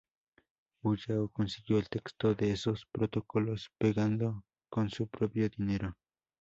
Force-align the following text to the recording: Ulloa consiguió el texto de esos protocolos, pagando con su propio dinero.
Ulloa 0.83 1.27
consiguió 1.31 1.77
el 1.77 1.87
texto 1.87 2.33
de 2.33 2.49
esos 2.51 2.87
protocolos, 2.91 3.69
pagando 3.77 4.43
con 4.67 4.89
su 4.89 5.05
propio 5.05 5.47
dinero. 5.47 5.95